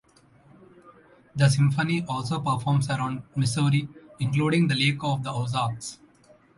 The 1.35 1.47
Symphony 1.47 2.03
also 2.09 2.39
performs 2.39 2.89
around 2.89 3.21
Missouri 3.35 3.87
including 4.19 4.67
the 4.67 4.73
Lake 4.73 5.03
of 5.03 5.21
the 5.21 5.29
Ozarks. 5.31 5.99